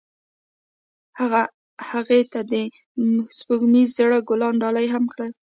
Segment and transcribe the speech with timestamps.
[1.19, 1.41] هغه
[1.89, 2.53] هغې ته د
[3.37, 5.31] سپوږمیز زړه ګلان ډالۍ هم کړل.